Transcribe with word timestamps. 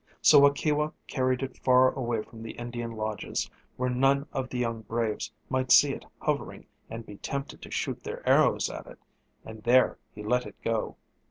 So 0.19 0.39
Waukewa 0.41 0.93
carried 1.07 1.43
it 1.43 1.59
far 1.59 1.91
away 1.93 2.23
from 2.23 2.41
the 2.41 2.53
Indian 2.53 2.93
lodges, 2.93 3.51
where 3.77 3.87
none 3.91 4.25
of 4.33 4.49
the 4.49 4.57
young 4.57 4.81
braves 4.81 5.31
might 5.47 5.71
see 5.71 5.91
it 5.91 6.05
hovering 6.19 6.61
over 6.61 6.69
and 6.89 7.05
be 7.05 7.17
tempted 7.17 7.61
to 7.61 7.69
shoot 7.69 8.01
their 8.01 8.27
arrows 8.27 8.67
at 8.67 8.87
it, 8.87 8.97
and 9.45 9.61
there 9.61 9.99
he 10.15 10.23
let 10.23 10.47
it 10.47 10.55
go. 10.63 10.95